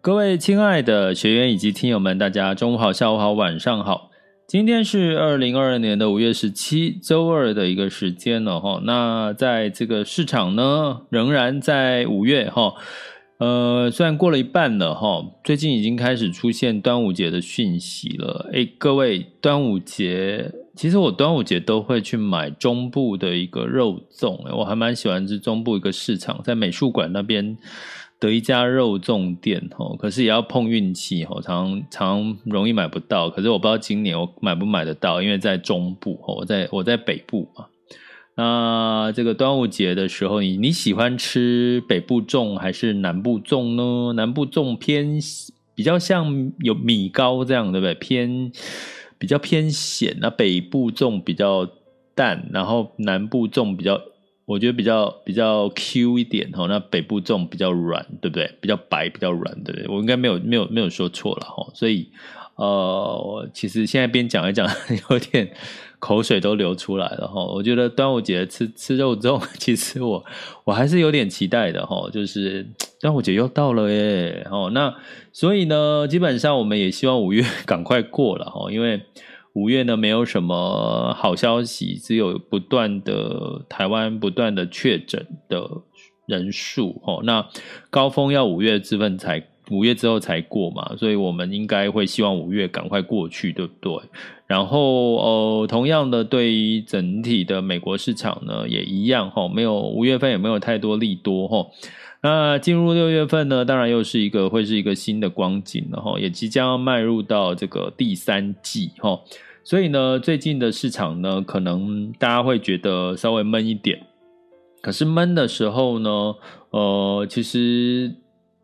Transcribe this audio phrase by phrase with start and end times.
[0.00, 4.12] 各位亲爱的学员以及听友们，大家中午好、下午好、晚上好。
[4.46, 8.80] 今天是二零二二年的五月十七周二的一个时间了哈。
[8.84, 12.74] 那在这个市场呢，仍然在五月哈。
[13.38, 18.48] 呃，虽然过了一半了哈，最近已经开始出现端午节的讯息了。
[18.52, 27.56] 诶，各位，端午节其实我端午节都会去买中部的一个肉粽，我还蛮喜欢吃中部一个市场，在美术馆那边。
[28.20, 33.30] 的一家肉粽店，可是也要碰运气，常常容易买不到。
[33.30, 37.66] 可是我不知道今年我买不买得到，因为在中部，我在我在北部嘛。
[38.34, 44.12] 那这个端午节的时候，你你喜欢吃北部粽还是南部粽呢？
[44.14, 45.18] 南部粽偏
[45.76, 47.94] 比较像有米糕这样，对不对？
[47.94, 48.50] 偏
[49.16, 51.68] 比较偏咸，那北部粽比较
[52.16, 54.00] 淡，然后南部粽比较。
[54.48, 58.50] 我觉得比较比较 Q 一点哈，那北部粽比较软，对不对？
[58.62, 59.86] 比较白，比较软，对不对？
[59.88, 62.08] 我应该没有没有没有说错了哈，所以
[62.56, 62.64] 呃，
[63.22, 64.66] 我其实现在边讲一讲，
[65.10, 65.50] 有点
[65.98, 67.44] 口水都流出来了哈。
[67.44, 70.24] 我觉得端午节吃吃肉粽， 其实我
[70.64, 72.66] 我还是有点期待的哈，就是
[72.98, 74.94] 端午节又到了耶，哦，那
[75.30, 79.02] 所以呢，基本上我们也希望五月 赶快过了哈，因为。
[79.58, 85.68] 五月呢，没有什么好消息，只有不断的台湾不断的确诊的
[86.26, 87.20] 人数哦。
[87.24, 87.44] 那
[87.90, 94.00] 高峰要五月之份才五月之后才过嘛，所以我们应该会希望五月赶快过去，对不对？
[94.46, 101.66] 然后呃，同样的，对于整体的美国市场呢，也一样哈，没有五月份也没有太多利多哈。
[102.22, 109.20] 那进入六月份呢，当然又是一个会是一个新的光景了哈，也即将要迈入到这个第三季哈。
[109.68, 114.06] 所以呢，最近的市场呢，可能大家会觉得稍微闷一点。
[114.80, 116.34] 可是闷的时候呢，
[116.70, 118.14] 呃，其实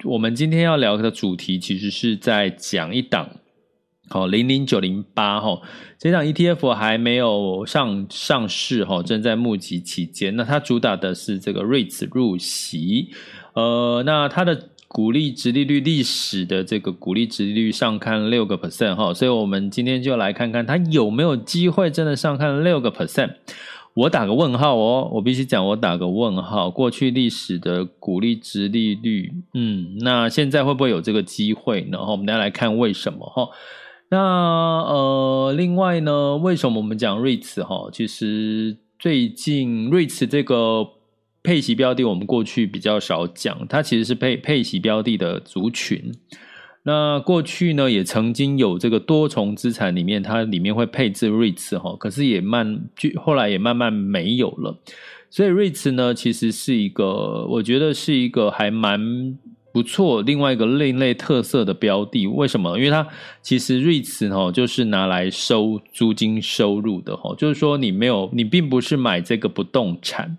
[0.05, 3.29] 我们今天要聊的主题，其实是在讲一档，
[4.09, 5.61] 好，零零九零八哈，
[5.99, 10.35] 这档 ETF 还没有上上市哈，正在募集期间。
[10.37, 13.11] 那它主打的是这个 REIT 入息，
[13.53, 14.71] 呃，那它的。
[14.95, 23.35] 股利殖利率历史的这个股利殖利率上看六个 percent 哈，所以我们今天就来看看它有没有机会真的上看六个 percent。
[23.95, 26.71] 我打个问号哦，我必须讲，我打个问号。
[26.71, 31.99] 过去历史的股利殖利率，嗯，那现在会不会有这个机会呢？
[32.01, 33.49] 我们大家来看为什么哈。
[34.11, 37.91] 那呃，另外呢，为什么我们讲 REITs 哈？
[37.93, 40.87] 其实最近 REITs 这个。
[41.45, 46.13] 配息标的，我们过去比较少讲，它其实是配配息标的的族群。
[46.87, 52.89] 那过去呢，也曾经有这个多重资产里面，它里面会配置 REITs 哈，可是也慢，
[53.23, 54.79] 后来也慢慢没有了。
[55.31, 59.39] 所以 REITs 呢，其实是一个，我觉得是一个还蛮
[59.73, 62.27] 不错，另外一个另类特色的标的。
[62.27, 62.79] 为什么？
[62.79, 63.07] 因为它
[63.43, 70.39] 其实 REITs 哈，就是拿来收租金收入的哈，就是说你没有，你并不是买这个不动产。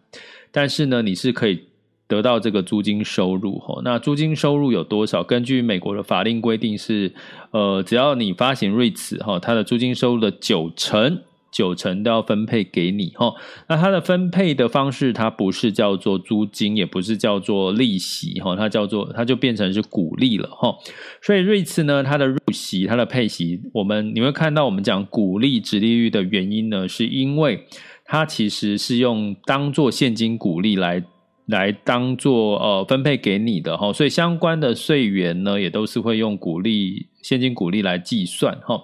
[0.56, 1.64] 但是呢，你是可以
[2.08, 3.82] 得到这个租金收入哈。
[3.84, 5.22] 那租金收入有多少？
[5.22, 7.14] 根据美国的法令规定是，
[7.52, 13.34] 呃，只要你发行 REITs 哈，它的租金收入的九成，九成都要分配给你哈。
[13.68, 20.74] 那它的分配的方式，它不是叫做租金，也不是叫做利息哈，它叫做它就变成是股利了哈。
[21.22, 27.68] 所以 REITs 呢，它的入息、它的配息，我们你会看到我们讲股利殖利率的原因呢，是因为。
[28.06, 31.04] 它其实是用当做现金股利来
[31.48, 38.84] 来当做呃分配给你的哈，所以相关的税源呢也都是会用股利现金股利来计算哈。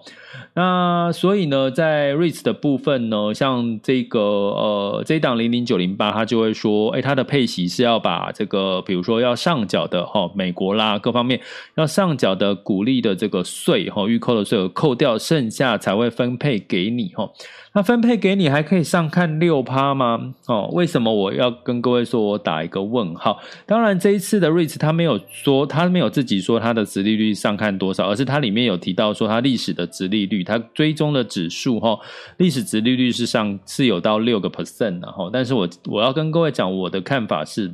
[0.56, 11.40] 那所以呢，在 REITs 的部分呢，像这个呃这一档零零九零八，它就会说，哎，它的配息是要把这个比如说要上缴的哈，美国啦各方面
[11.76, 17.30] 要上缴的股利的这个税哈，预扣的税额扣掉，剩下才会分配给你哈。
[17.74, 20.34] 那分配给你还可以上看六趴吗？
[20.48, 23.40] 哦，为什么我要跟各位说我打一个问号？
[23.66, 32.00] 当然，这一次的 REITs 他没有说，他没有自己说他的殖利率上看多少，而是它里面有提到说它历史的殖利率，它追踪的指数哈，
[32.38, 35.30] 历史殖利率是上是有到六个 percent 的哈。
[35.32, 37.74] 但是我我要跟各位讲，我的看法是。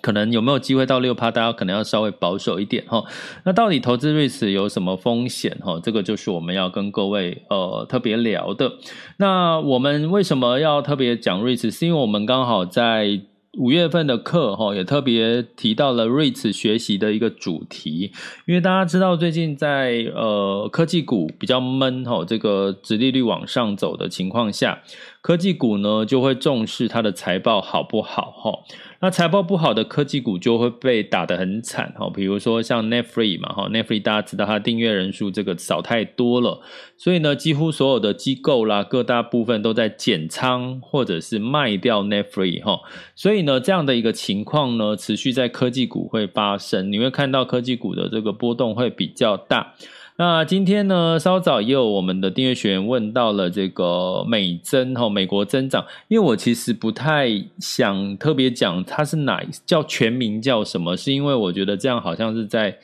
[0.00, 1.30] 可能有没有机会到六趴？
[1.30, 3.04] 大家可能要稍微保守一点哈。
[3.44, 5.78] 那到底投资 REITs 有什么风险哈？
[5.80, 8.72] 这个就是我们要跟各位呃特别聊的。
[9.18, 11.70] 那我们为什么要特别讲 REITs？
[11.70, 13.20] 是因为我们刚好在
[13.58, 18.10] 五月份的课哈，也特别提到了 REITs 学习的一个主题。
[18.46, 24.82] 因为大家知道最近在呃科技股比较闷哈，这个殖利率往上走的情况下，
[25.20, 28.58] 科技股呢就会重视它的财报好不好哈。
[29.04, 36.60] 那财报不好的科技股就会被打得很惨哈，比如说像 Netflix 嘛哈，Netflix 大家知道它订阅人数这个少太多了，
[36.96, 42.78] 所以呢，几乎所有的机构啦，各大部分都在减仓或者是卖掉 Netflix 哈，
[43.16, 49.74] 所以呢，这样的一个情况呢，持续在科技股会发生，你会看到科技股的这个波动会比较大。
[50.24, 57.28] 那今天呢，稍早也有我们的订阅学员问到了这个美增哈，美国增长，因为我其实不太
[57.58, 62.78] 想特别讲它是哪叫全名叫什么，是因为我觉得这样好像是在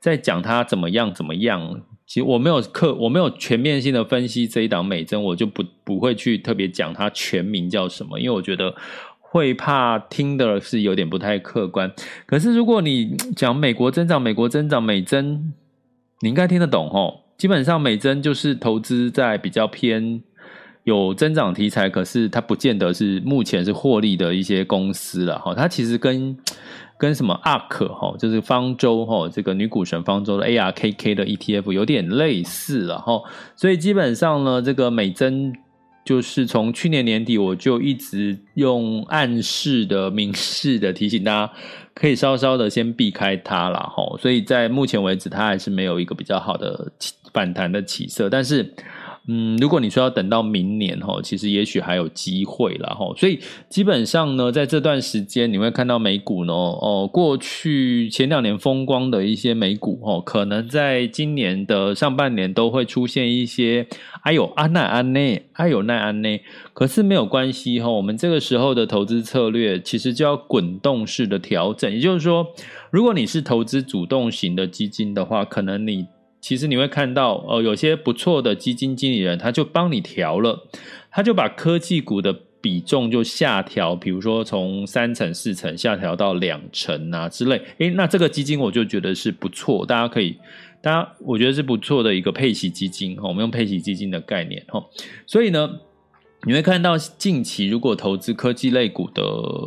[0.00, 1.80] 在讲它怎么样怎么样。
[2.06, 8.74] 其实我没有课，我没有全面性的分析这一档美增，我就不不会去特别讲它全名叫什么，因为我觉得
[9.18, 11.90] 会怕听的是有点不太客观。
[12.26, 15.54] 可是如果你讲美国增长，美国增长，美增。
[16.22, 20.22] 你应该听得懂哦，基本上美珍就是投资在比较偏
[20.84, 25.52] 有增长题材，可是它不见得是目前是获利的一些公司了哈。
[25.52, 26.36] 它其实跟
[26.96, 33.20] 跟什么 ARK 哈，就是方舟哈，这个女股神方舟的 ARKK 的 ETF 有点类似了哈。
[33.56, 35.52] 所以基本上呢，这个美珍。
[36.04, 41.52] 就是从去年年底，我就一直用暗示的、 明示的提醒大家，
[41.94, 44.18] 可以稍稍的先避开它啦齁。
[44.18, 46.92] 所以在目前为止，它还是没有一个比较好的
[47.32, 48.74] 反弹的起色，但是。
[49.28, 53.14] 嗯，如果你说要等到明年哈，其实也许还有机会了哈。
[53.16, 53.38] 所以
[53.68, 63.86] 基本上呢，在这段时间你会看到美股呢，哦，过去前两年风光的一些美股哦，可能在今年的上半年都会出现一些，
[64.24, 66.42] 哎呦，安奈安内，哎呦奈安内。
[66.72, 72.44] 可是没有关系哈，我们这个时候的投资策略其实就要滚动式的调整，也就是说，
[72.90, 76.06] 如果你是投资主动型的基金的话，可能你。
[76.42, 80.68] 其实你会看到，呃，有些不错的基金经理人，他就帮你调了，
[81.10, 87.62] 他就把科技股的比重就下调，比如说从三成、四成下调到两成啊之类。
[87.78, 90.36] 诶，那这个基金我就觉得是不错，大家可以，
[90.82, 93.28] 大家我觉得是不错的一个配息基金哈。
[93.28, 94.84] 我们用配息基金的概念，哈，
[95.26, 95.78] 所以呢。
[96.44, 99.22] 你会看到近期如果投资科技类股的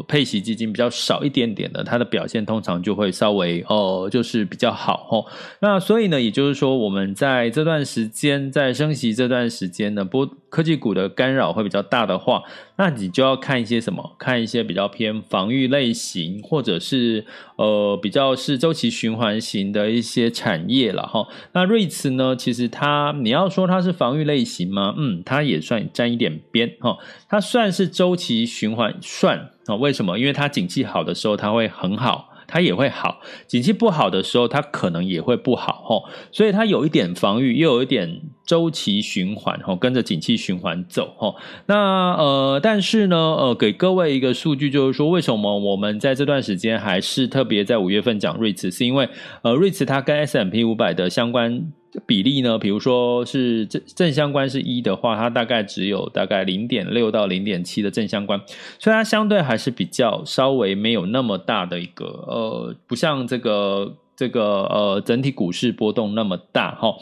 [0.10, 5.26] 配息基金比较少一点点的，它的表现通常就会稍微、呃，就是比较好哦。
[5.62, 12.44] 那所以呢，也就是说，我们在这段时间在升息这段时间呢，波科技股的干扰会比较大的话，
[12.78, 14.16] 那你就要看一些什么？
[14.18, 21.28] 看一些比较偏防御类型，或者是呃比较是周期循环型的一些产业了哈。
[21.54, 24.94] 那瑞慈呢，其实它你要说它是防御类型吗？
[24.98, 26.76] 嗯，它也算沾一点边。
[26.82, 26.98] 哈，
[27.30, 29.76] 它算是周期循环算啊？
[29.76, 30.20] 为什么？
[30.20, 35.84] 因为它景气好的时候，它会很好，它也会好；景气不好的时候，它可能也会不好。
[35.84, 39.60] 哈，所以它有一点防御，又有一点周期循环。
[39.60, 41.14] 哈，跟着景气循环走。
[41.18, 41.36] 哈，
[41.66, 49.10] 那呃，但是呢，呃，给各位一个数据，就是说，为什么我们在这段时间还是特别在五月份讲瑞慈是因为
[49.42, 51.72] 呃瑞慈它跟 S M P 五百的相关。
[52.06, 52.58] 比例呢？
[52.58, 58.40] 比如说是正正相关是一的话，它大概只有大概零点六到零点七的正相关，
[58.80, 66.96] 所以它相对还是比较稍微没有那么大的一个呃，不像这个这个呃整体股市波动那么大哈。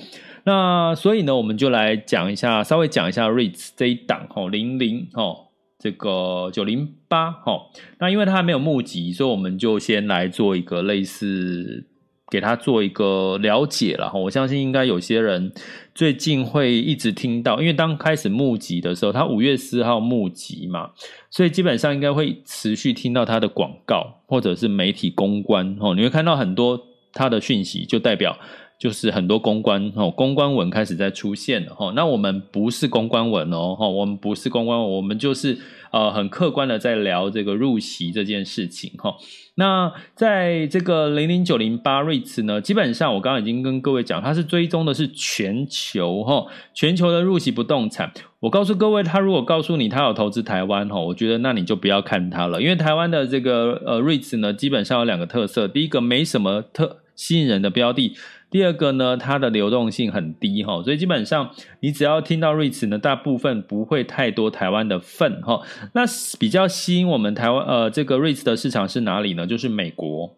[0.45, 5.35] 那所以呢，我们就来讲一下，稍微讲一下 REITs 这一档哈零零哈
[5.79, 7.67] 这个九零八哈。
[7.99, 11.85] 那因为它还没有募集，所以我们就先来做一个类似。
[12.33, 15.51] 给他做一个了解了哈，我相信应该有些人
[15.93, 20.89] 最近会一直听到，因为当开始募集的时候，他五月四号募集嘛，
[21.29, 28.35] 所以基本上应该会持续听到他的广告或者是媒体公关哦，你会看到很多他的讯息，就代表
[28.83, 31.93] 就是很多公关哦，公关文开始在出现了哈。
[31.95, 35.57] 那我们不是公关文哦，哈，我们不是公关文，我们就是
[35.93, 39.15] 呃很客观的在聊这个入席这件事情哈。
[39.55, 48.11] 那在这个零零九零八 REITs 呢，基本上我刚刚已经跟各位讲，它是追踪的是全球哈，全球的入席不动产。
[48.41, 58.17] 我告诉各位，他如果告诉你他有投资台湾哈，我觉得那你就不要看它了，因为台湾的这个呃 REITs 呢，基本上有两个特色，第一个没什么特吸引人的标的。
[58.53, 65.61] 第二个呢，它的流动性很低哈，所以基本上你只要听到 REITs 呢，大部分不会太多台湾的份哈。
[65.93, 66.03] 那
[66.39, 69.47] 比较吸引我们台湾呃这个 REITs 的市场是哪里呢？
[69.47, 70.37] 就是美国。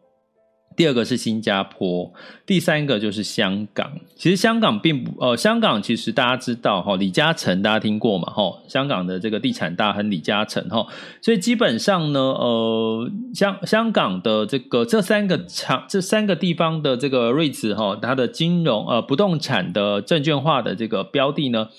[0.76, 2.12] 第二个是新加坡，
[2.46, 3.92] 第三个就是香港。
[4.16, 8.60] 其实香港并不，呃，香港其实大家知道哈，李嘉诚大家听过嘛哈？
[8.68, 10.86] 香港的这个地产大亨李嘉诚哈，
[11.22, 21.70] 所以基本上呢，呃，香香港的这个这三个场这三个地方的这个 REITs 哈，它的金融呃不动产的证券化的这个标的呢。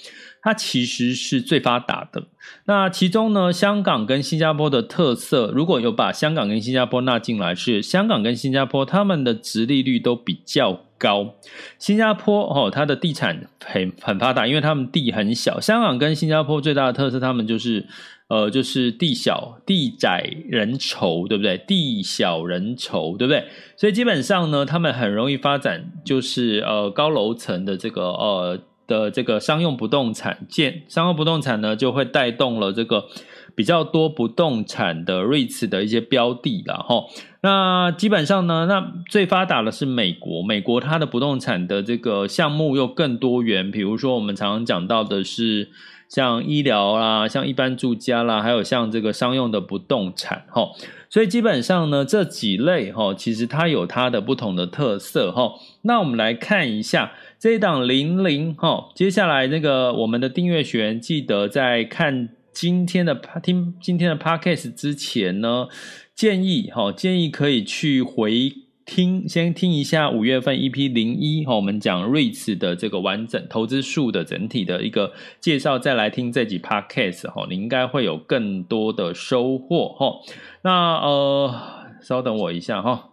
[0.46, 2.22] 它其实是最发达的。
[2.66, 11.34] 那其中呢，香港跟新加坡的特色，如果有把香港跟新加坡纳进来，是香港跟新加坡他们的殖利率都比较高。
[11.80, 15.58] 新加坡哦，它的地产很很发达，因为他们地很小。
[15.58, 17.84] 香港跟新加坡最大的特色，他们就是
[18.28, 21.58] 呃，就是地小地窄人稠，对不对？
[21.66, 23.44] 地小人稠，对不对？
[23.76, 28.60] 所以基本上呢，他们很容易发展，就是呃高楼层的这个呃。
[28.86, 33.06] 的这个商用不动产建商用不动产呢，就会带动了这个
[33.54, 37.04] 比较多不动产的 REITs 的一些标的了哈。
[37.40, 45.70] 那基本上呢，那最发达的是美国，美国它的不动产的这个项目又更多元，比如说我们常常讲到的是
[46.08, 50.70] 像医疗啦，像一般住家啦，还有像这个商用的不动产哈。
[51.08, 55.54] 所以基本上呢，这几类哈，其实它有它的不同的特色哈。
[55.82, 57.12] 那我们来看一下。
[57.38, 65.68] 这一档零零哈，接下来那个我们的订阅学员记得在看今天的听今天的 podcast 之前呢，
[66.14, 68.50] 建议哈建议可以去回
[68.86, 80.20] 听，先听一下五月份 EP 零一哈，我们讲 REITs 的这个完整投资数的整体的一个介绍，再来听这集 podcast 哈，你应该会有更多的收获哈。
[80.62, 81.54] 那呃，
[82.00, 83.10] 稍等我一下哈，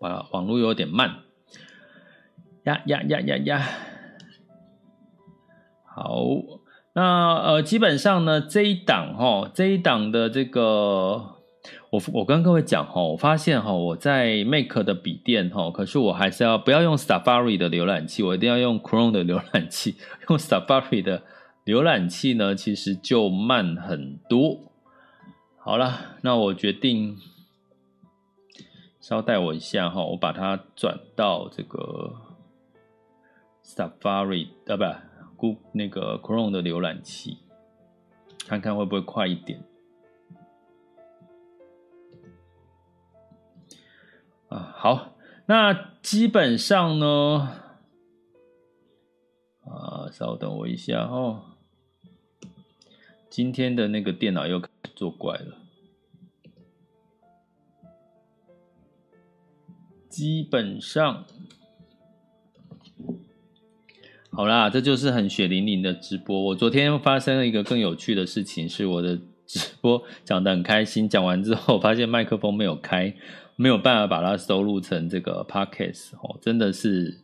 [0.00, 1.25] 啊网络有点慢。
[2.66, 3.62] 呀呀呀呀呀！
[5.84, 6.20] 好，
[6.94, 11.36] 那呃，基本上呢，这一档哈，这一档的这个，
[11.90, 19.94] 我我跟各位讲哈，我发现哈，我在 Mac 的笔电哈，可是我还是要不要用 Safari 的浏览器，我一定要用 Chrome 的浏览器。
[20.28, 21.22] 用 Safari 的
[21.64, 24.58] 浏览器呢，其实就慢很多。
[25.58, 27.16] 好了，那我决定
[29.00, 32.25] 稍待我一下哈，我把它转到这个。
[33.66, 34.84] Safari 啊，不
[35.36, 37.38] ？Google 那个 Chrome 的浏览器，
[38.46, 39.64] 看看会不会快一点
[44.48, 44.72] 啊？
[44.76, 47.60] 好，那基本上呢，
[49.64, 51.56] 啊，稍等我一下哦。
[53.28, 55.58] 今天的那个电脑又开始作怪了，
[60.08, 61.26] 基本上。
[64.36, 66.38] 好啦，这就是很血淋淋的直播。
[66.38, 73.14] 我昨天发生了一个更有趣的事情，是我的直播讲得很开心，讲完之后发现麦克风没有开，
[73.56, 77.22] 没有办法把它收录成这个 podcast 哦，真的是，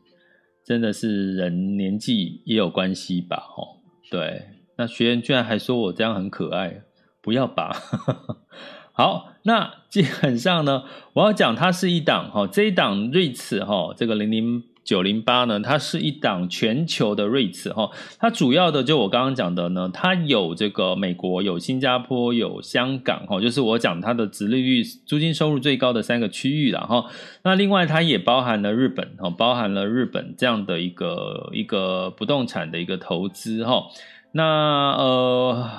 [0.64, 3.37] 真的是人年纪也有关系吧？
[3.59, 4.45] 哦，对，
[4.78, 6.81] 那学员居然还说我这样很可爱，
[7.21, 7.76] 不要吧？
[8.95, 14.64] 好，那基本上呢，我要讲它是一档哈，这一档 REITs 哈，这个零零。
[14.84, 27.06] 九零八呢，它是一档全球的 REITs 哈，它主要的就我刚刚讲的呢，它有这个美国、有新加坡、有香港哈，就是我讲它的殖利率、租金收入最高的三个区域了哈。
[27.44, 33.84] 那另外它也包含了日本哈，包含了日本这样的一个一个不动产的一个投资哈。
[34.32, 34.44] 那
[34.96, 35.70] 呃，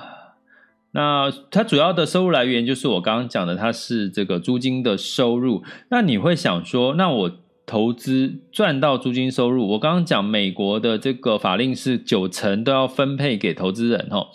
[0.91, 5.63] 那它主要的收入来源就是我刚刚讲的，它是这个租金的收入。
[5.89, 7.31] 那你会想说，那我
[7.65, 14.27] 投资赚到租金收入，我刚刚讲美国的这个法令是九成都要分配给投资人哦。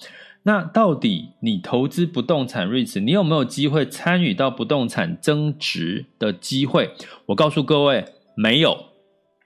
[0.45, 6.91] 那到底你投资不动产 REITs，你有没有机会参与到不动产增值的机会？
[7.27, 8.05] 我告诉各位，
[8.35, 8.87] 没有。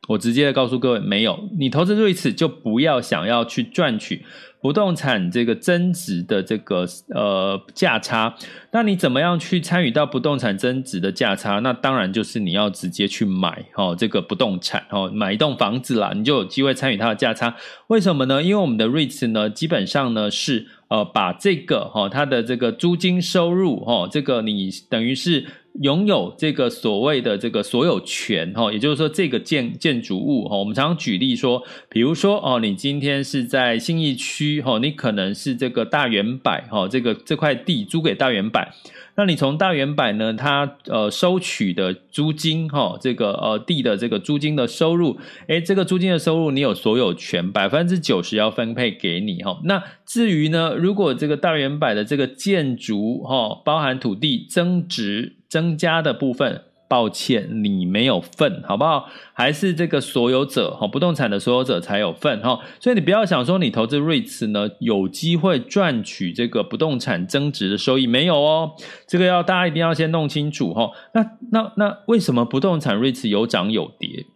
[0.08, 1.48] 我直接的告诉各位，没有。
[1.58, 4.24] 你投资 REITs 就不要想要去赚取
[4.62, 8.32] 不动产这个增值的这个呃价差，
[8.70, 11.58] 那你怎么样去参与到不动产增值的价差？
[11.58, 17.56] 那当然就是你要直接去买哦，这个不动产哦，买一栋房子啦，你就有机会参与它的价差。
[17.88, 18.40] 为什么呢？
[18.40, 25.44] 因为我们的 REITs 呢，基本上呢是呃把这个哈它的这个租金收入哈，这个你等于是。
[25.80, 38.74] 拥有这个所谓的这个所有权哈，也就是说这个建建筑物哈，我们常常举例说，比如说哦，你今天是在信义区哈，你可能是这个大圆百哈，这个这块地租给大圆百。
[39.14, 49.60] 那你从大圆百呢，它呃收取的租金哈，这个呃地的这个租金的收入，诶，这个租金的收入你有所有权，百分之九十要分配给你哈。
[49.64, 56.62] 那至于呢，如果这个大圆百的这个建筑哈，包含土地增值增加的部分。
[56.88, 59.08] 抱歉，你没有份，好不好？
[59.32, 62.60] 还是这个所有者哈，不动产的所有者才有份哈。
[62.80, 68.72] 所以你不要想说你投资 REITs 呢，有机会赚取这个不动产增值的收益，没有哦。
[69.08, 70.90] 这个要大家一定要先弄清楚哈。
[71.14, 74.26] 那那那为什么不动产 REITs 有涨有跌？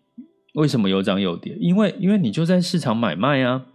[0.54, 1.54] 为什么有涨有跌？
[1.60, 3.66] 因为因为你就在市场买卖啊。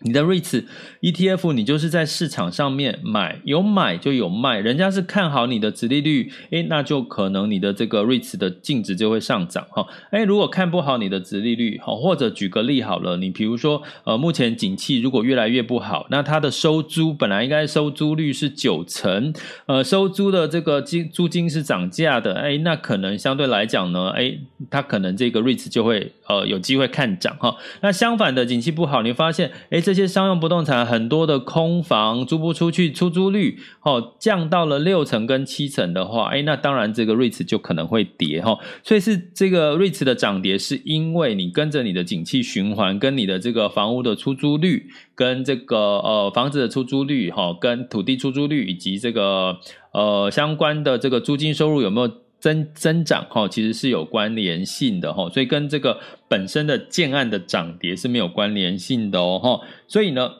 [0.00, 0.64] 你的 REITs
[1.00, 9.84] ETF，你就是在市场上面买，有买就有卖，人家是看好你的殖利率，诶，那就可能你的这个 REITs 的净值就会上涨哈。
[10.12, 19.32] 诶，如果看不好你的殖利率，好，或者举个例好了，你比如说，呃，目前景气如果越来越不好，那它的收租本来应该收租率是九成，
[19.66, 24.38] 呃，收租的这个金租金是涨价的，诶，那可能相对来讲呢，诶，
[24.70, 27.56] 它可能这个 REITs 就会呃有机会看涨哈。
[27.80, 29.82] 那相反的，景气不好，你发现，诶。
[29.88, 38.58] 这些商用不动产很多的空房租不出去，出租率哦降到了六成跟七成的话，哎，那当然这个 REITs 就可能会跌哈。
[38.82, 49.56] 所以是这个 REITs 的涨跌，是因为你跟着你的景气循环，跟你的这个房屋的出租率，跟这个呃房子的出租率哈，跟土地出租率以及这个
[49.92, 52.27] 呃相关的这个租金收入有没有？
[52.40, 59.60] 增增长哈，其实是有关联性的哈，所以跟这个本身的建案的涨跌是没有关联性的哦哈。
[59.86, 60.30] 所以呢，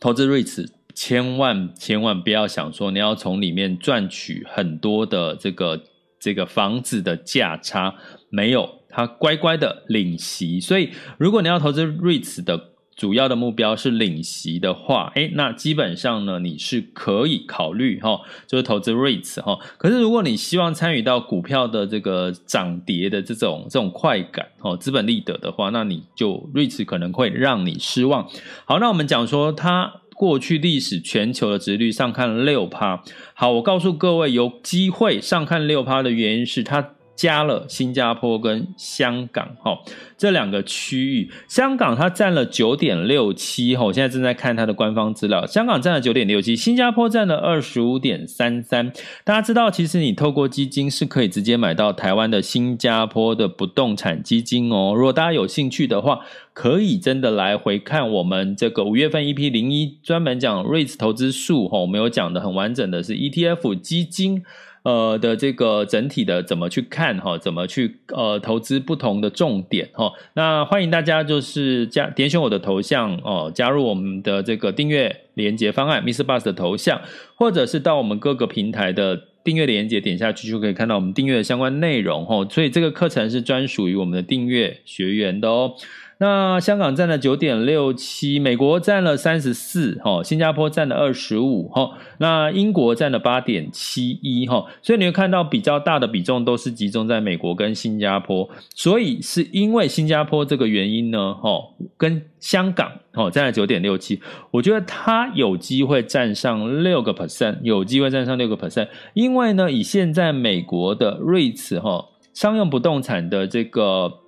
[0.00, 5.82] 投资 REITs 千万千万不要想说你要从里面赚取很多的这个
[6.18, 7.94] 这个房子的价差，
[8.30, 10.60] 没有，它乖乖的领息。
[10.60, 12.75] 所以如果你要投资 REITs 的。
[12.96, 19.58] 主要的目标是领息的话，诶，那基本上呢，你是可以考虑哈，就是投资 REITs 哈。
[19.76, 28.26] 可是如果你希望参与到股票的这个涨跌的这种这种快感哦，资本利得的话，那你就 REITs 可能会让你失望。
[28.64, 33.04] 好，那我们讲说它过去历史全球的殖利率上看六趴。
[33.34, 36.92] 好，我告诉各位，有机会上看六趴的原因是它。
[37.16, 39.78] 加了新加坡跟香港哈
[40.18, 48.92] 这两个区域，香港它占了九点六七哈，我现在正在看它的官方资料，香港占了九点六七，新加坡占了二十五点三三。
[49.24, 54.92] 大家知道，其实你透过基金是可以直接买到台湾的新加坡的不动产基金哦。
[54.94, 56.20] 如果大家有兴趣的话，
[56.52, 64.42] 可以真的来回看我们这个五月份 EP 零一专门讲 REITs 投资术哈，我们有讲的很完整的是 ETF 基金。
[64.86, 67.36] 呃的这个整体的怎么去看哈？
[67.36, 70.12] 怎么去呃投资不同的重点哈？
[70.34, 76.22] 那欢迎大家就是加点选我的头像哦，加入我们的这个订阅连接方案，Mr.
[76.22, 77.00] Bus 的头像，
[77.34, 82.46] 或者是到我们各个平台的订阅连接点下去就可以看到我们订阅的相关内容哈。
[82.48, 85.74] 所以这个课程是专属于我们的订阅学员的哦。
[86.18, 101.50] 那香港占了九点六七，美国占了三十四，哈，新加坡占了二十五，哈，那英国占了八点七一，哈，所以你会看到比较大的比重都是集中在美国跟新加坡，所以是因为新加坡这个原因呢，哈，
[101.98, 104.18] 跟香港，哈，占了九点六七，
[104.50, 114.20] 我觉得它有机会占上六个 percent，有机会占上六个 percent，因为呢，以现在美国的 REITs，哈，商用不动产的这个。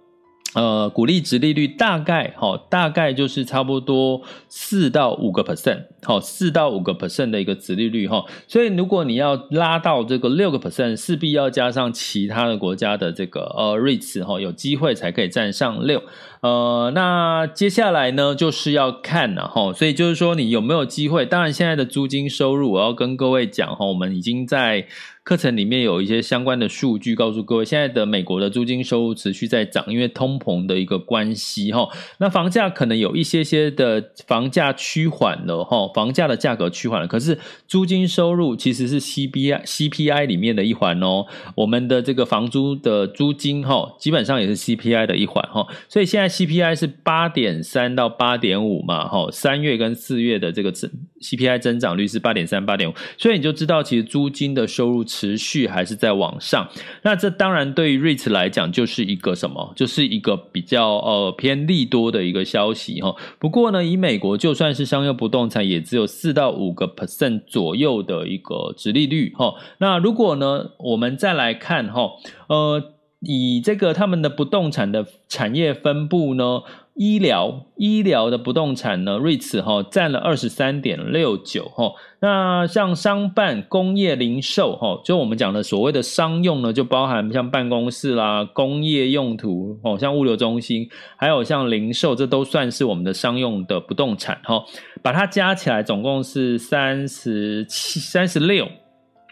[0.59, 8.25] 呃，股利值利率大概哈、哦，大概就是差不多四到五个 percent，好，四到五个 percent 的一个殖利率哈、哦。
[8.47, 16.03] 所以如果你要拉到这个六个 percent，势必要加上其他的国家的这个呃 REITs 哈，有机会才可以站上六。
[16.41, 19.73] 呃，那接下来呢，就是要看了哈。
[19.73, 21.27] 所以就是说，你有没有机会？
[21.27, 24.87] 当然，现在的租金收入，我要跟各位讲哈，我们已经在。
[25.25, 31.87] 课程里面有一些相关的数据告诉各位，现在的美国的租金收入持续在涨，因为通膨的一个关系哈。
[32.17, 41.27] 那房价可能有一些些的房价趋缓了哈，房价的价格趋缓了，可是租金收入其实是 C B I CPI 里面的一环哦。
[41.55, 45.67] 我们的这个房租的租金哈，基本上也是 CPI 的一环哈。
[45.89, 56.69] 所以现在 CPI 是八点三到八点五嘛哈，三月跟四月的这个整 CPI 增长率是八点三八点五，所以你就知道其实租金的收入持续还是在往上，
[57.03, 59.73] 那这当然对于 REITs 来讲就是一个什么？
[59.75, 63.15] 就是一个比较呃偏利多的一个消息哈。
[63.39, 69.55] 不过呢，以美国就算是商业不动产，也只有四到五个 percent 左右的一个殖利率哈。
[69.79, 72.13] 那如果呢，我们再来看哈，
[72.49, 76.63] 呃，以这个他们的不动产的产业分布呢？
[76.99, 81.93] 医疗医疗的不动产呢，REITs 哈占了二十三点六九哈。
[82.21, 94.65] 那像商办、工业、零售哈，就我们讲的所谓的商用呢，就包含像办公室啦、工业用途哦，像物流中心，还有像零售，这都算是我们的商用的不动产哈。
[95.01, 98.67] 把它加起来，总共是三十七、三十六，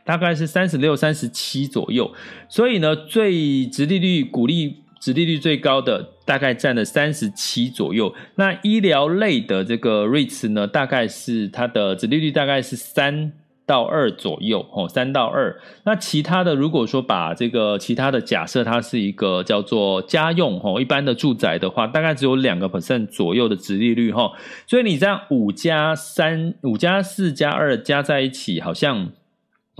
[0.04, 2.08] 大概是三十六、三十七左右。
[2.48, 4.85] 所以呢，最殖利率股利。
[4.98, 13.32] 殖利率最高的大概占了三十七左右，那医疗类的这个 REITs 呢，大概是它的殖利率大概是三
[13.64, 15.56] 到二左右哦，三到二。
[15.84, 24.32] 那其他的如果说把这个其他的假设它是一个叫做家用哦，一般的住宅的话，大概只有两个 percent 左右的殖利率哈。
[24.66, 29.10] 所以你这样五加三、五加四加二加在一起，好像。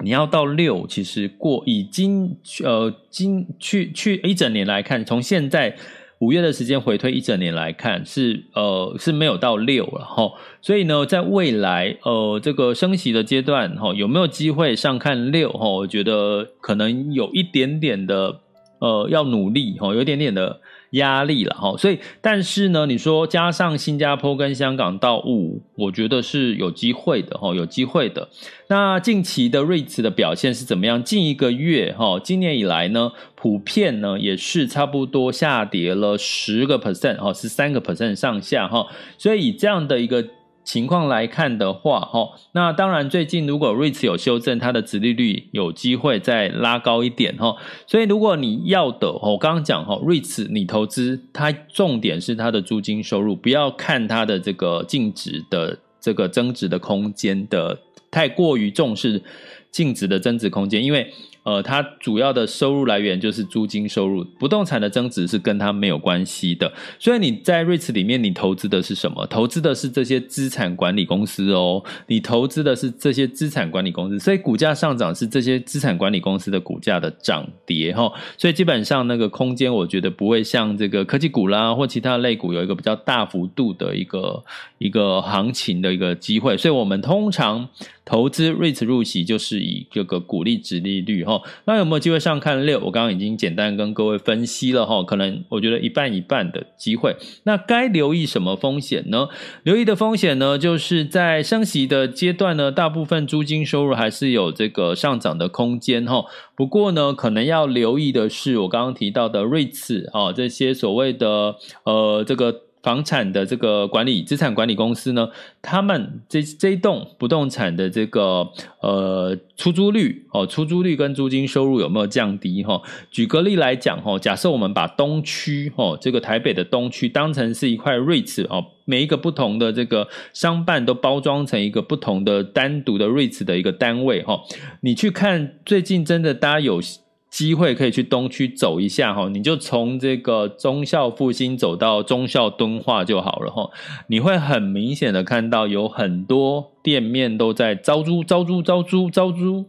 [0.03, 5.75] 你要到六，其实过已经呃，今去去一整年来看，从现在
[6.19, 10.33] 五月的时间回推一整年来看，是呃是没有到六了哈。
[10.61, 15.69] 所以呢，在未来呃这个升息的阶段哈，有没有机会上看六哈？
[15.69, 18.41] 我觉得可能有一点点的
[18.81, 20.61] 呃要努力哈，有一点点的。
[20.97, 28.29] 压力了哈，所以但是呢，你说加上新加坡跟香港到五，我觉得是有机会的哈，有机会的。
[28.69, 31.03] 那近期的 REIT 的表现是怎么样？
[31.03, 40.27] 近一个月哈，今年以来呢，普遍呢也是差不多下跌了十个 percent 哈，十三个 percent 上下哈，所以以这样的一个。
[40.67, 47.55] 情况来看的话，哈，那当然最近如果 REITs 有修正，它的殖利率有机会再拉高一点，哈，
[47.87, 57.79] 所以如果你要的，我刚刚讲哈，REITs 你投资它重点是它的租金收入，不要看它的这个净值的这个增值的空间的
[58.11, 59.23] 太过于重视
[59.71, 61.13] 净值的增值空间，因为。
[61.47, 66.73] 呃，它主要的收入来源就是租金收入，不动产的增值是跟它没有关系的。
[66.99, 69.25] 所以你在 REITs 里面，你投资的是什么？
[69.29, 78.13] 投资的是这些资产管理公司哦，你投资的是这些资产管理公司，所以股价上涨是这些资产管理公司的股价的涨跌哈。
[78.37, 84.43] 所以基本上那个空间，我觉得不会像这个科技股啦或其他类股有一个比较大幅度的一个
[84.79, 86.57] 一个行情的一个机会。
[86.57, 87.69] 所以我们通常。
[88.09, 92.79] 投资 REITs 入息就是是以这个股利殖利率哈，那有没有机会上看六？
[92.81, 97.17] 我刚刚已经简单跟各位分析了哈，可能我觉得一半一半的机会。
[97.45, 99.29] 那该留意什么风险呢？
[99.63, 106.27] 留意的风险呢，就是在升息的阶段呢，大部分租金收入还是有这个上涨的空间哈。
[106.55, 112.66] 不过呢，可能要留意的是我刚刚提到的 REITs 啊，这些所谓的呃这个。
[112.87, 115.29] 房产的这个管理资产管理公司呢，
[115.61, 118.49] 他们这这一栋不动产的这个
[118.81, 122.81] 呃出租率哦，出租率跟租金收入有没有降低哈？
[123.11, 134.43] 举个例来讲哈，假设我们把东区哦，这个台北的东区当成是一块 REITs 哦，每一个不同的这个商办都包装成一个不同的单独的 REITs 的一个单位哈，
[134.83, 136.81] 你去看最近真的大家有。
[137.29, 143.71] 机会可以去东区走一下哈，你就从这个中校复兴走到中校敦化就好了哈，
[144.07, 149.67] 你会很明显的看到有很多店面都在招租、招租、招租、招租，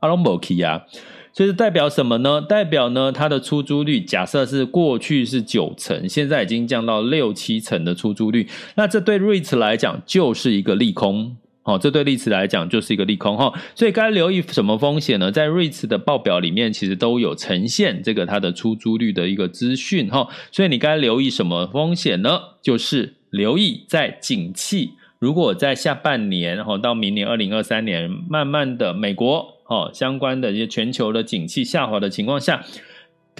[0.00, 0.84] 阿隆伯奇啊，
[1.32, 2.40] 这是代表什么呢？
[2.40, 11.36] 代表呢，它的出租率假设是过去是九成，现在已经降到六七成的出租率，那这对 REITs 来讲就是一个利空。
[11.66, 15.32] 哦，这对瑞慈来讲就是一个利空哈，所以该留意什么风险呢？
[15.32, 22.40] 在 REITs 的报表里面，其实都有呈现这个它的出租率的一个资讯哈，所以你该留意什么风险呢？
[22.62, 32.64] 就是留意在景气，如果在下半年哈到明年二零二三年，慢慢的美国哦相关的一些全球的景气下滑的情况下。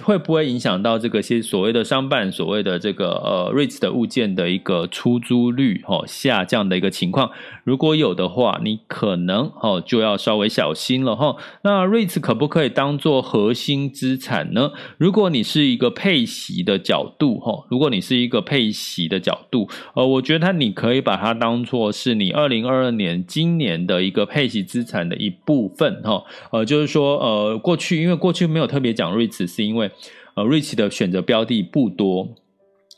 [0.03, 7.31] 会不会影响到这个些所谓的商办所谓的这个呃 REITs 的物件的一个出租率哦下降的一个情况？
[7.63, 11.35] 如果有的话，你可能哦就要稍微小心了哈。
[11.63, 14.71] 那 REITs 可不可以当做核心资产呢？
[14.97, 26.23] 如果你是一个配息的角度哈，如果你是一个配息的角度，呃，我觉得它你可以把它当做是你二零二二年今年的一个配息资产的一部分哈。
[26.51, 29.86] 呃，就是说呃过去因为过去没有特别讲 REITs，是因为
[30.35, 32.35] 呃瑞奇的选择标的不多。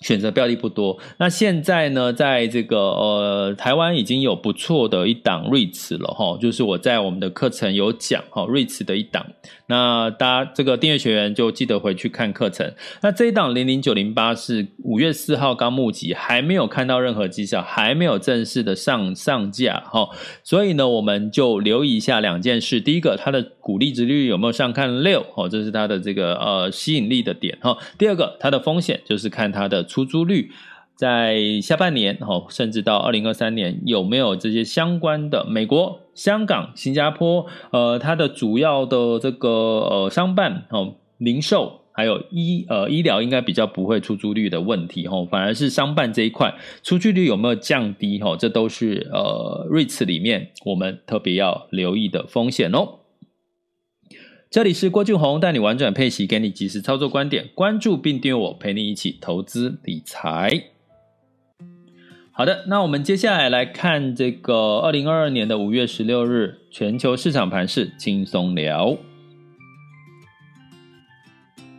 [0.02, 9.26] 选择标的不多，那现在呢，在这个呃台湾已经有不错的一档 REITs 了哈，就是我在我们的课程有讲哈 REITs 的一档，
[9.68, 12.74] 那大家这个订阅学员就记得回去看课程。
[13.02, 20.08] 那这一档零零九零八是五月四号刚募集，还没有看到任何绩效，还没有正式的上上架哈，
[20.46, 29.86] 所以呢，我们就留意一下两件事，第一个它的股利殖利率有没有上看六哦，这是它的这个呃吸引力的点哈，第二个它的风险就是看它的。
[29.90, 30.52] 出租率
[30.96, 37.46] 在下半年哦，甚至到二零二三年，有没有这些相关的美国、香港、新加坡？
[37.72, 48.20] 呃，它的主要的这个呃商办哦，零售还有医呃医疗，应该比较不会出租率的问题哈，反而是商办这一块出租率有没有降低？
[48.20, 53.00] 哈，这都是呃 REITs 里面我们特别要留意的风险哦。
[54.52, 57.48] 这里是郭俊宏，带你玩转配息，给你及时操作观点。
[57.54, 60.50] 关注并订阅我，陪你一起投资理财。
[62.32, 68.98] 好的，那我们接下来来看这个二零二二年的五月十六日全球市场盘势轻松聊。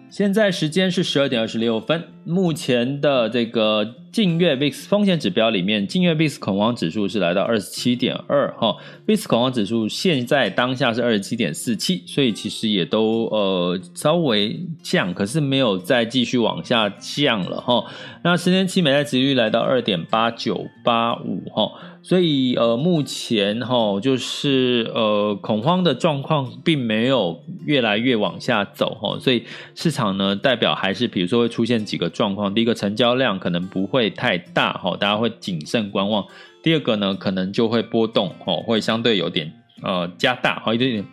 [0.09, 3.97] 现在时间是十二点二十六分，目前的这个。
[4.13, 17.85] 近月 VIX 风险指标里面，近月 VIX 恐慌指数是来到二十七点二哈，VIX 恐慌指数现在当下是二十七点四七，所以其实也都呃稍微降，可是没有再继续往下降了哈。
[18.25, 21.71] 那十年期美债殖利率来到二点八九八五哈，
[22.03, 29.45] 所以呃目前哈就是呃恐慌的状况并没有越来越往下走哈，所以
[29.77, 34.11] 市场呢代表还是比如说会出现几个状况，第一个成交量可能不会。
[34.11, 36.27] 太大哈，大家会谨慎观望。
[36.63, 39.51] 第二个呢，可能就会波动哦，会相对有点
[39.83, 41.07] 呃加大，好一点点。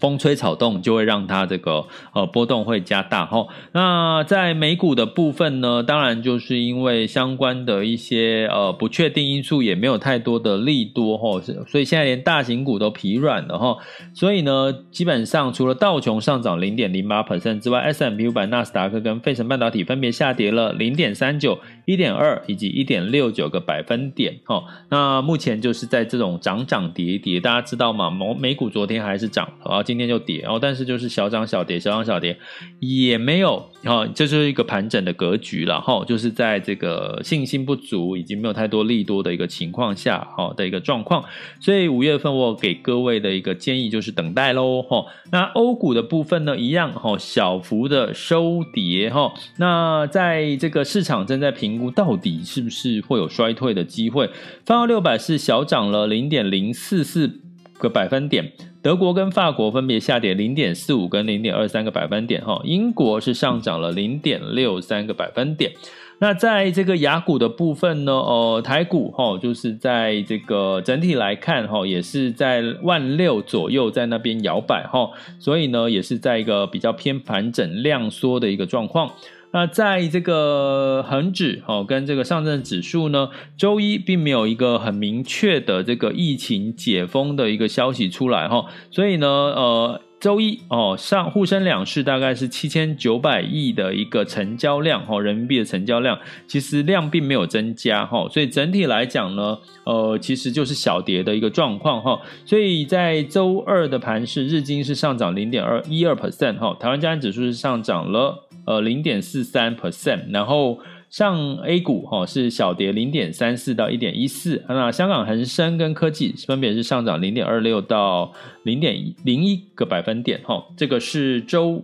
[0.00, 1.84] 风吹草动就会让它这个
[2.14, 3.46] 呃波动会加大哈。
[3.72, 13.76] 那在美股的部分呢，当然就是因为相关的一些呃不确定因素也没有太多的利多哈，所以现在连大型股都疲软了哈。
[14.14, 21.58] 所以呢，基本上除了道琼上涨零点零八 percent 之外，S M P 五百、纳斯达克跟费城半导体分别下跌了零点三九、
[21.92, 24.62] 一点二以及一点六九个百分点哈。
[24.88, 28.10] 那目前就是在这种涨涨跌跌，大家知道吗？
[28.10, 32.36] 美美股昨天还是涨，然后今天就跌哦，但是就是小涨小跌，小涨小跌，
[32.80, 41.24] 也没有哈，这就是一个盘整的格局了哈，就是在这个信心不足，以及没有太多利多的一个情况下，哈的一个状况，
[41.60, 45.06] 所以五月份我给各位的一个建议就是等待喽哈。
[45.32, 49.32] 那欧股的部分呢，一样哈，小幅的收跌哈。
[49.56, 54.28] 那在这个市场正在评到底是不是会有衰退的机会，
[54.64, 57.38] 泛欧六百是小涨了零点零四四
[57.78, 58.50] 个百分点。
[58.82, 65.70] 德国跟法国分别下跌零点四五跟零点二三个百分点，哈，英国是上涨了零点六三个百分点。
[66.18, 79.10] 那在这个亚股的部分呢，呃，台股哈，就是在这个整体来看哈，也是在万六左右在那边摇摆哈，所以呢，也是在一个比较偏盘整量缩的一个状况。
[79.52, 108.46] 那在这个恒指哦，跟这个上证指数呢，周一并没有一个很明确的这个疫情解封的一个消息出来哈，所以呢，呃，周一哦上沪深两市大概是七千九百亿的一个成交量哈，人民币的成交量其实量并没有增加哈，所以整体来讲呢，呃，其实就是小跌的一个状况哈，所以在周二的盘市，日经是上涨零点二一二 percent 哈，台湾加权指数是上涨了。
[108.66, 121.82] 呃，零点四三 percent，然后上 A 股哈、哦、是小跌零点三四到一点一四，那香港恒生跟科技分别是上涨零点二六到零点零一个百分点哈、哦，这个是周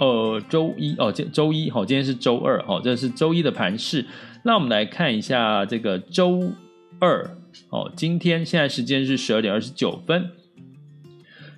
[0.00, 4.04] 呃周一哦，今周一哈、哦，今天是周二哈、哦，这是周一的盘势。
[4.42, 6.50] 那我们来看一下这个周
[6.98, 7.36] 二
[7.68, 10.30] 哦，今天现在时间是十二点二十九分。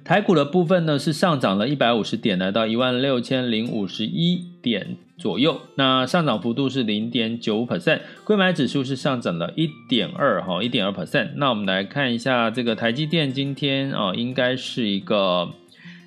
[0.05, 5.61] 台股的部分呢是上涨了一百五十点，来到一万六千零五十一点左右。
[5.77, 11.31] 那上涨幅度是零点九五 percent，柜买指数是上涨了一点二哈，一点二 percent。
[11.37, 15.49] 那我们来看一下这个台积电今天啊，应该是一个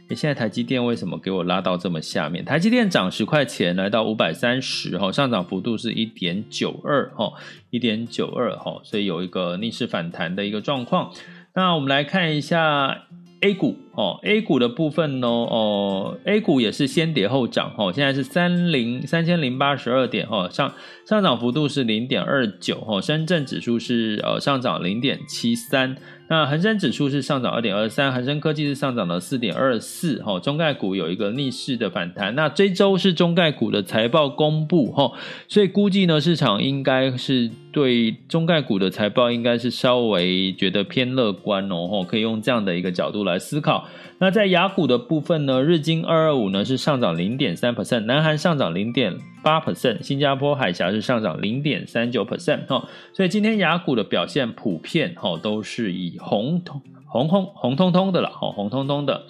[0.10, 2.44] 诶，现在台积电为什么给我拉到这么下面？
[2.44, 7.32] 台积电涨十块钱，来到五百三十，哈，上涨幅度是一点九二，哈，
[7.70, 11.12] 一点九二，哈，所以有一个逆势反弹的一个状况。
[11.56, 13.06] 那我们来看一下
[13.46, 20.74] A 股，哦，A 股的部分呢，哦，A 股也是先跌后涨，哦，现在是三零三千零八十二点，哦，上
[21.06, 25.96] 上涨幅度是零点二九，哦，深圳指数是呃上涨零点七三。
[26.28, 32.34] 那恒生指数是上涨二点二三，恒生科技是上涨了四点二四，哈，中概股有一个逆势的反弹。
[32.34, 35.12] 那这周是中概股的财报公布，哈，
[35.48, 43.88] 所以估计呢，市场应该是对中概股的财报应该是稍微觉得偏乐观哦，可以用这样的一个角度来思考。
[44.18, 59.24] 那在雅股的部分呢，日经二二五呢是上涨零点三 percent，南韩上涨零点八 percent，新加坡海峡是上涨零点三九 percent 哈，所以今天雅股的表现普遍哈都是以红通红红红彤彤的了哈，红彤彤的。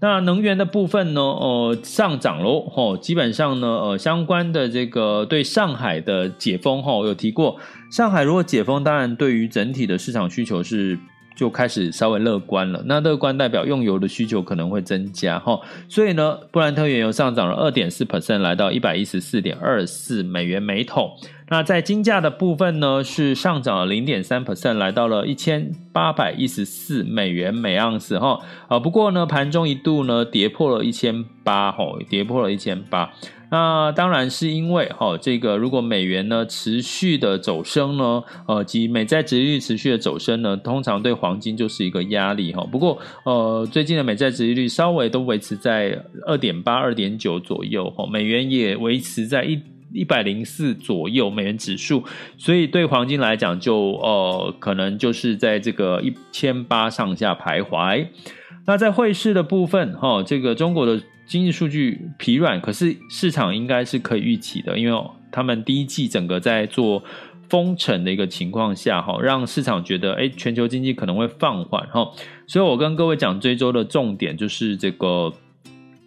[0.00, 7.56] 那能源的部分呢，呃上涨喽哈，基本上呢呃相关的这个对上海的解封哈，我有提过，
[7.90, 10.98] 上海如果解封，当然对于整体的市场需求是。
[11.36, 21.10] 就开始稍微乐观了，那乐观代表用油的需求可能会增加哈，所以呢，布兰特原油上涨了二点四 percent，来到一百一十四点二四美元每桶。
[21.48, 28.40] 那在金价的部分呢，是上涨了零点三 percent，来到了一千八百一十四美元每盎司哈。
[28.66, 33.12] 啊，不过呢，盘中一度呢跌破了一千八哈，跌破了一千八。
[33.50, 42.66] 那当然是因为哈，这个如果美元呢持续的走升呢，呃，及美债殖利率持续的走升呢，通常对黄金就是一个压力哈。
[42.70, 49.60] 不过呃，最近的美债殖利率稍微都维持在二点八、二点九左右哈，美元也维持在一
[49.92, 52.02] 一百零四左右美元指数，
[52.36, 58.06] 所以对黄金来讲就呃可能就是在这个一千八上下徘徊。
[58.66, 61.00] 那在汇市的部分哈，这个中国的。
[61.28, 67.02] 经济数据疲软，可是市场应该是可以预期的，因为他们第一季整个在做
[67.48, 72.12] 封城的一个情况下，哈，让市场觉得，哎，全球经济可能会放缓，哈，
[72.46, 75.32] 所以我跟各位讲，这周的重点就是这个。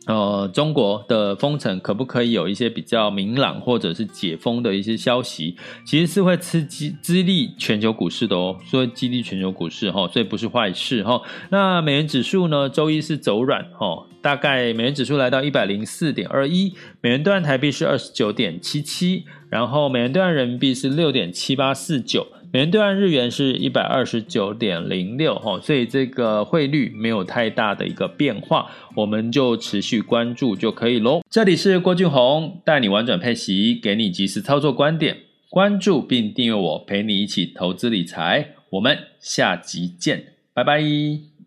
[0.10, 5.56] 呃，中国的封城可不可以有一些比较明朗或者是解封的一些消息？
[5.86, 11.22] 其实是会刺激、激励全球股市的哦，所以激励全球股市哈，所以不是坏事哈。
[11.52, 22.26] 那美元指数呢，周一是走软哈，大概美元指数来到一百零四点二一，美元兑换台币是二十九点七七，然后美元兑换人民币是六点七八四九。
[22.51, 31.21] 美元兑换日元是一百二十九点零六哈，所以这个汇率没有太大的一个变化，我们就持续关注就可以喽。
[31.29, 35.17] 这里是郭俊宏，带你玩转配息，给你及时操作观点，
[35.49, 38.55] 关注并订阅我，陪你一起投资理财。
[38.71, 41.38] 我们下集见，拜拜。